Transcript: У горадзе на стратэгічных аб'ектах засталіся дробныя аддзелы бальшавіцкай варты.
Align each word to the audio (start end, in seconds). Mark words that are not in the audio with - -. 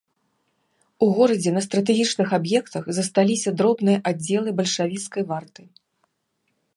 У 1.07 1.09
горадзе 1.17 1.51
на 1.57 1.61
стратэгічных 1.65 2.29
аб'ектах 2.39 2.83
засталіся 2.99 3.49
дробныя 3.59 4.03
аддзелы 4.13 4.49
бальшавіцкай 4.61 5.23
варты. 5.33 5.61